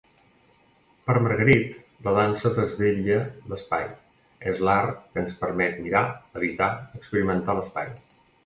[1.09, 1.75] Per Margarit,
[2.07, 3.19] la dansa desvetlla
[3.53, 3.87] l'espai,
[4.53, 6.05] és l'art que ens permet mirar,
[6.41, 7.95] habitar, experimentar l'espai.